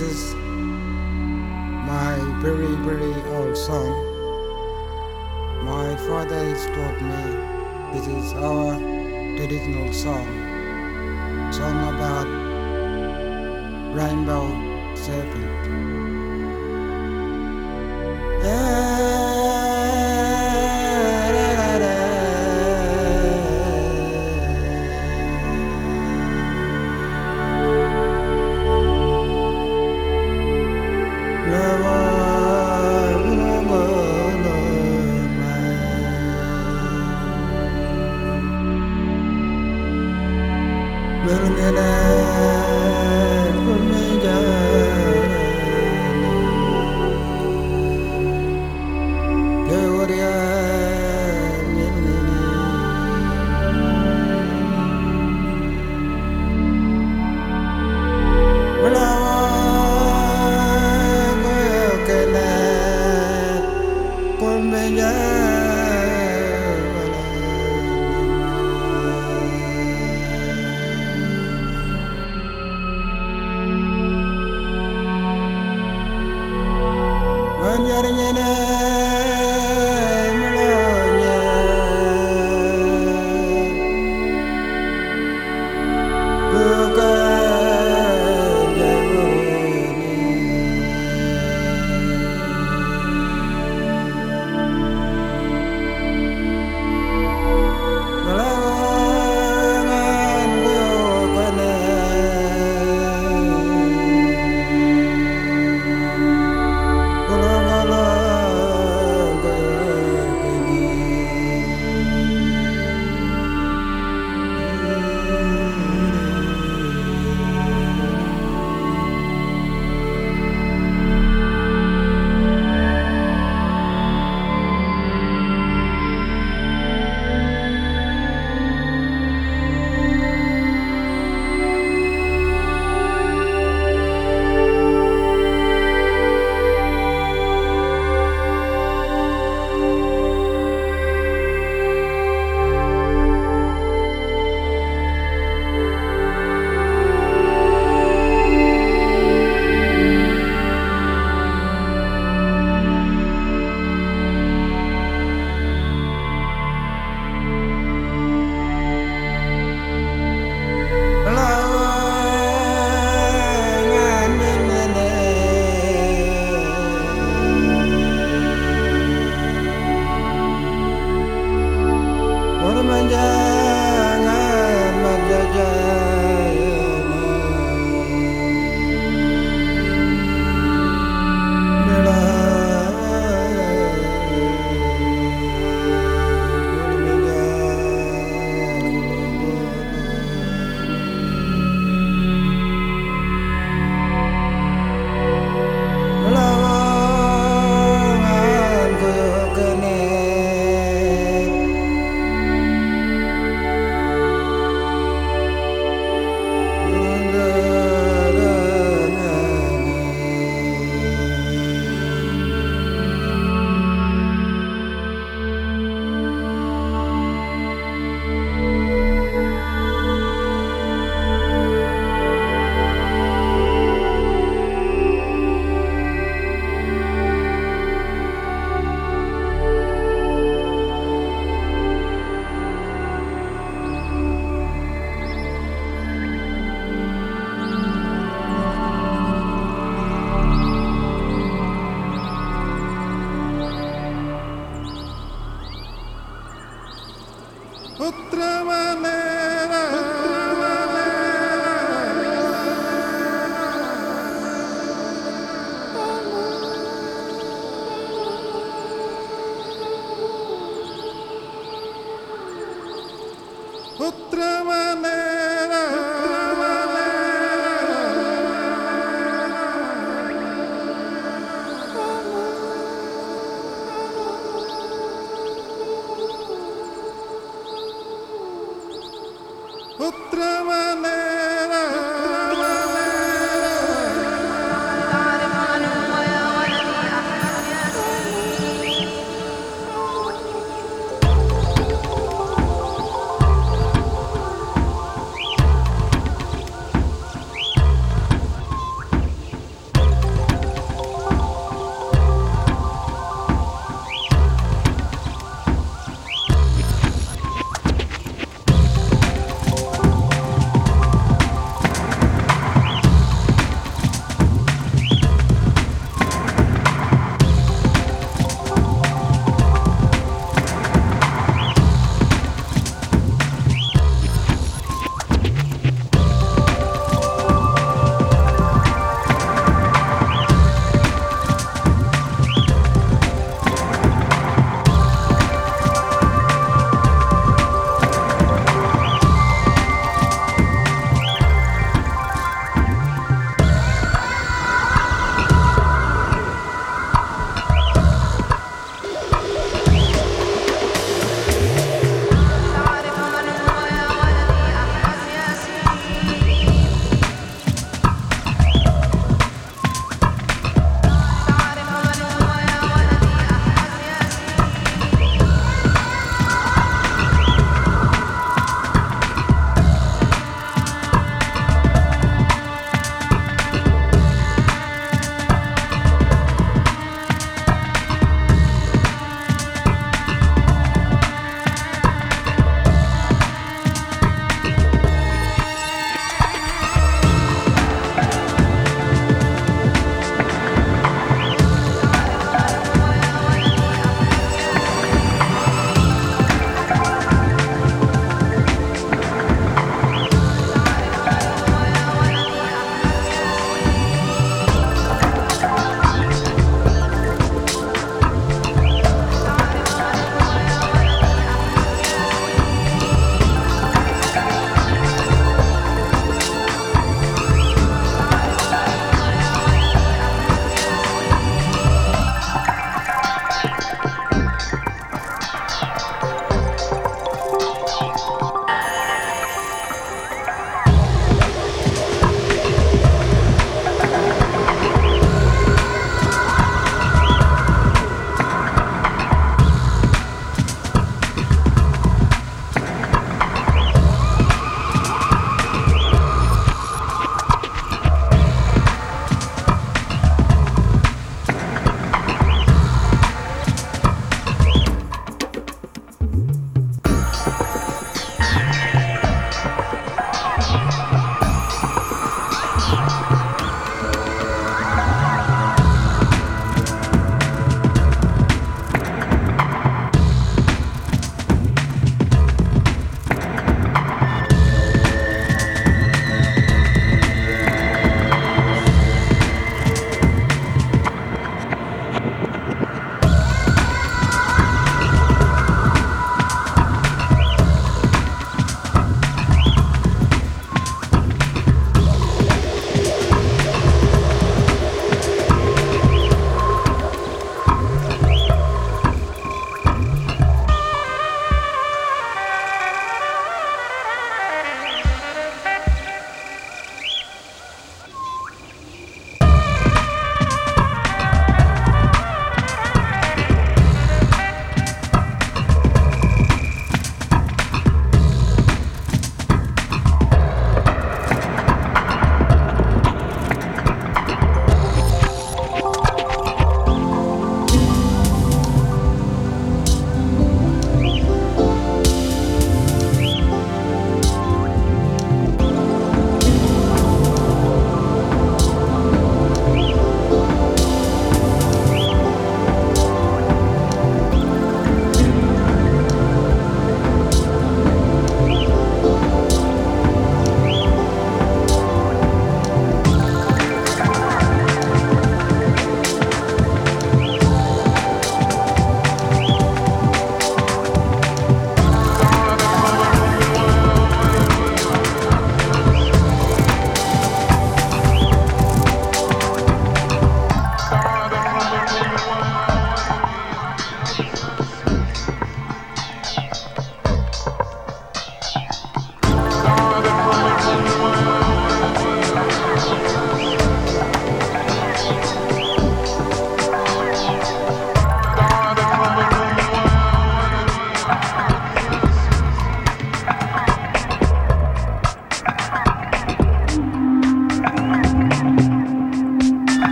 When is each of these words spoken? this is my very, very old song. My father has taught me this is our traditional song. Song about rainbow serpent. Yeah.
this 0.00 0.12
is 0.12 0.34
my 0.34 2.16
very, 2.40 2.74
very 2.88 3.12
old 3.36 3.54
song. 3.54 3.92
My 5.62 5.94
father 6.06 6.38
has 6.38 6.64
taught 6.74 7.00
me 7.02 7.22
this 7.92 8.06
is 8.06 8.32
our 8.32 8.78
traditional 9.36 9.92
song. 9.92 10.26
Song 11.52 11.78
about 11.94 12.28
rainbow 13.94 14.46
serpent. 14.94 15.66
Yeah. 18.42 18.89